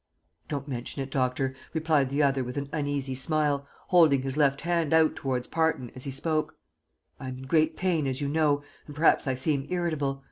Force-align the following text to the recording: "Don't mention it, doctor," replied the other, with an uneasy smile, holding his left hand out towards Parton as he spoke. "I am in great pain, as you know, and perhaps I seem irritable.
"Don't 0.47 0.67
mention 0.67 1.03
it, 1.03 1.11
doctor," 1.11 1.53
replied 1.75 2.09
the 2.09 2.23
other, 2.23 2.43
with 2.43 2.57
an 2.57 2.69
uneasy 2.73 3.13
smile, 3.13 3.67
holding 3.89 4.23
his 4.23 4.35
left 4.35 4.61
hand 4.61 4.93
out 4.95 5.15
towards 5.15 5.45
Parton 5.45 5.91
as 5.93 6.05
he 6.05 6.09
spoke. 6.11 6.57
"I 7.19 7.27
am 7.27 7.37
in 7.37 7.43
great 7.43 7.77
pain, 7.77 8.07
as 8.07 8.19
you 8.19 8.27
know, 8.27 8.63
and 8.87 8.95
perhaps 8.95 9.27
I 9.27 9.35
seem 9.35 9.67
irritable. 9.69 10.19